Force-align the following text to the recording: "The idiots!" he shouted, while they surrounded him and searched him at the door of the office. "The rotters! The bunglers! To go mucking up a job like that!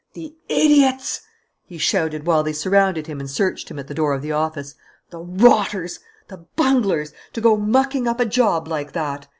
"The 0.13 0.33
idiots!" 0.49 1.21
he 1.63 1.77
shouted, 1.77 2.25
while 2.25 2.41
they 2.41 2.53
surrounded 2.53 3.05
him 3.05 3.19
and 3.19 3.29
searched 3.29 3.69
him 3.69 3.77
at 3.77 3.85
the 3.85 3.93
door 3.93 4.15
of 4.15 4.23
the 4.23 4.31
office. 4.31 4.73
"The 5.11 5.19
rotters! 5.19 5.99
The 6.27 6.37
bunglers! 6.55 7.13
To 7.33 7.41
go 7.41 7.55
mucking 7.55 8.07
up 8.07 8.19
a 8.19 8.25
job 8.25 8.67
like 8.67 8.93
that! 8.93 9.27